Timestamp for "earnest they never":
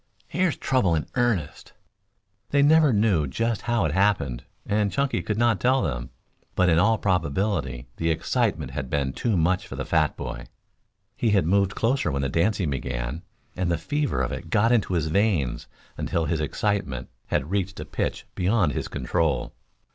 1.13-2.91